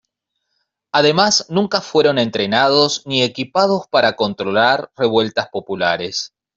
[0.91, 6.33] Además, nunca fueron entrenados ni equipados para controlar revueltas populares".